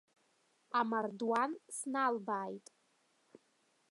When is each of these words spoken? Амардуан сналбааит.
Амардуан 0.79 1.51
сналбааит. 1.77 2.65